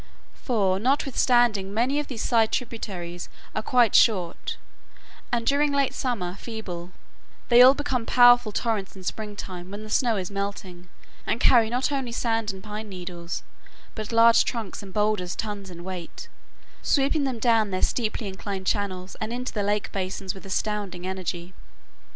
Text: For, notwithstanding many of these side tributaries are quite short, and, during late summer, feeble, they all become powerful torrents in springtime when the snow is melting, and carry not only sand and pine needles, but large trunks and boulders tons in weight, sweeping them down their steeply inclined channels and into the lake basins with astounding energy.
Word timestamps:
For, 0.43 0.79
notwithstanding 0.79 1.71
many 1.71 1.99
of 1.99 2.07
these 2.07 2.23
side 2.23 2.51
tributaries 2.51 3.29
are 3.53 3.61
quite 3.61 3.93
short, 3.93 4.57
and, 5.31 5.45
during 5.45 5.71
late 5.71 5.93
summer, 5.93 6.33
feeble, 6.39 6.89
they 7.49 7.61
all 7.61 7.75
become 7.75 8.07
powerful 8.07 8.51
torrents 8.51 8.95
in 8.95 9.03
springtime 9.03 9.69
when 9.69 9.83
the 9.83 9.91
snow 9.91 10.17
is 10.17 10.31
melting, 10.31 10.89
and 11.27 11.39
carry 11.39 11.69
not 11.69 11.91
only 11.91 12.11
sand 12.11 12.51
and 12.51 12.63
pine 12.63 12.89
needles, 12.89 13.43
but 13.93 14.11
large 14.11 14.43
trunks 14.43 14.81
and 14.81 14.91
boulders 14.91 15.35
tons 15.35 15.69
in 15.69 15.83
weight, 15.83 16.27
sweeping 16.81 17.23
them 17.23 17.37
down 17.37 17.69
their 17.69 17.83
steeply 17.83 18.27
inclined 18.27 18.65
channels 18.65 19.15
and 19.21 19.31
into 19.31 19.53
the 19.53 19.61
lake 19.61 19.91
basins 19.91 20.33
with 20.33 20.47
astounding 20.47 21.05
energy. 21.05 21.53